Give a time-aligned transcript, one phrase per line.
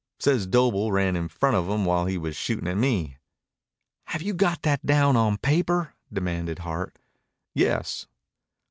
[0.17, 3.17] Says Doble ran in front of him while he was shooting at me."
[4.05, 6.97] "Have you got that down on paper?" demanded Hart.
[7.53, 8.07] "Yes."